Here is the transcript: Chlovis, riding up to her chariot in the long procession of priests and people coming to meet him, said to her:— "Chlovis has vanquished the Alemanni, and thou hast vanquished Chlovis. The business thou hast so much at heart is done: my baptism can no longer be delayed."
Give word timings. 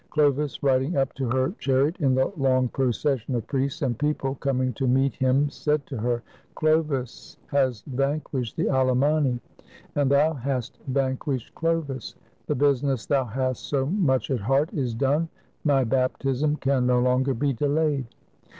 Chlovis, 0.09 0.63
riding 0.63 0.97
up 0.97 1.13
to 1.13 1.29
her 1.29 1.53
chariot 1.59 1.97
in 1.99 2.15
the 2.15 2.33
long 2.35 2.69
procession 2.69 3.35
of 3.35 3.45
priests 3.45 3.83
and 3.83 3.99
people 3.99 4.33
coming 4.33 4.73
to 4.73 4.87
meet 4.87 5.13
him, 5.15 5.47
said 5.51 5.85
to 5.85 5.95
her:— 5.97 6.23
"Chlovis 6.55 7.37
has 7.49 7.83
vanquished 7.83 8.57
the 8.57 8.65
Alemanni, 8.67 9.39
and 9.93 10.09
thou 10.09 10.33
hast 10.33 10.79
vanquished 10.87 11.53
Chlovis. 11.53 12.15
The 12.47 12.55
business 12.55 13.05
thou 13.05 13.25
hast 13.25 13.61
so 13.65 13.85
much 13.85 14.31
at 14.31 14.39
heart 14.39 14.73
is 14.73 14.95
done: 14.95 15.29
my 15.63 15.83
baptism 15.83 16.55
can 16.55 16.87
no 16.87 16.99
longer 16.99 17.35
be 17.35 17.53
delayed." 17.53 18.07